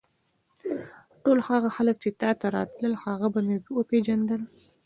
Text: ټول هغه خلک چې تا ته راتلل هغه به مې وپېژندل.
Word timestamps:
ټول 1.23 1.37
هغه 1.49 1.69
خلک 1.75 1.95
چې 2.03 2.09
تا 2.21 2.29
ته 2.39 2.45
راتلل 2.55 2.93
هغه 3.05 3.27
به 3.33 3.39
مې 3.47 3.57
وپېژندل. 3.77 4.41